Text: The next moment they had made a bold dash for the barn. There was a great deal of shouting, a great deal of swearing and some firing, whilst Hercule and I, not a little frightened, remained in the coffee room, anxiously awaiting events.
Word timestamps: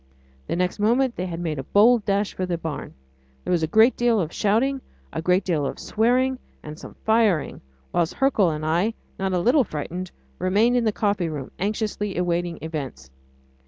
The 0.47 0.55
next 0.55 0.79
moment 0.79 1.15
they 1.15 1.27
had 1.27 1.39
made 1.39 1.59
a 1.59 1.63
bold 1.63 2.05
dash 2.05 2.33
for 2.33 2.47
the 2.47 2.57
barn. 2.57 2.95
There 3.43 3.51
was 3.51 3.61
a 3.61 3.67
great 3.67 3.95
deal 3.95 4.19
of 4.19 4.33
shouting, 4.33 4.81
a 5.13 5.21
great 5.21 5.43
deal 5.43 5.63
of 5.63 5.77
swearing 5.77 6.39
and 6.63 6.79
some 6.79 6.95
firing, 7.05 7.61
whilst 7.93 8.15
Hercule 8.15 8.49
and 8.49 8.65
I, 8.65 8.95
not 9.19 9.31
a 9.33 9.37
little 9.39 9.63
frightened, 9.63 10.09
remained 10.39 10.75
in 10.75 10.85
the 10.85 10.91
coffee 10.91 11.29
room, 11.29 11.51
anxiously 11.59 12.17
awaiting 12.17 12.57
events. 12.63 13.11